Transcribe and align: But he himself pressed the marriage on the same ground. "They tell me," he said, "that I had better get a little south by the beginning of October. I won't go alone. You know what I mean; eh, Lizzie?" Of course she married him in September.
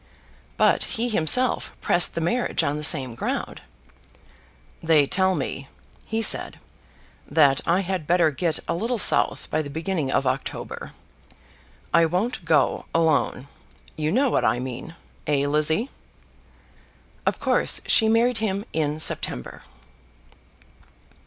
But 0.57 0.85
he 0.97 1.09
himself 1.09 1.73
pressed 1.79 2.15
the 2.15 2.21
marriage 2.21 2.63
on 2.63 2.75
the 2.75 2.83
same 2.83 3.13
ground. 3.13 3.61
"They 4.81 5.05
tell 5.05 5.35
me," 5.35 5.67
he 6.07 6.23
said, 6.23 6.59
"that 7.27 7.61
I 7.67 7.81
had 7.81 8.07
better 8.07 8.31
get 8.31 8.57
a 8.67 8.73
little 8.73 8.97
south 8.97 9.47
by 9.51 9.61
the 9.61 9.69
beginning 9.69 10.11
of 10.11 10.25
October. 10.25 10.93
I 11.93 12.07
won't 12.07 12.43
go 12.45 12.87
alone. 12.95 13.47
You 13.95 14.11
know 14.11 14.31
what 14.31 14.43
I 14.43 14.59
mean; 14.59 14.95
eh, 15.27 15.45
Lizzie?" 15.45 15.91
Of 17.27 17.39
course 17.39 17.79
she 17.85 18.09
married 18.09 18.39
him 18.39 18.65
in 18.73 18.99
September. 18.99 19.61